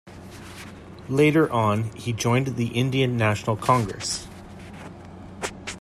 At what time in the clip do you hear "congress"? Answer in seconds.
3.55-4.27